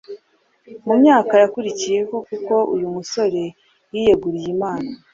mu 0.85 0.93
myaka 1.01 1.33
yakurikiyeho 1.41 2.15
kuko 2.27 2.53
uyu 2.73 2.87
musore 2.95 3.43
yiyeguriye 3.93 4.49
Imana 4.57 4.89